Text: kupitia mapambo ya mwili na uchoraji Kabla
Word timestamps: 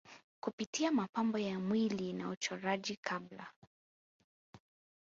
kupitia 0.39 0.91
mapambo 0.91 1.37
ya 1.37 1.59
mwili 1.59 2.13
na 2.13 2.29
uchoraji 2.29 2.95
Kabla 2.95 3.51